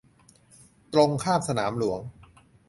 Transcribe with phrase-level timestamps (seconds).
[0.93, 1.99] ตรงข้ามสนามหลวง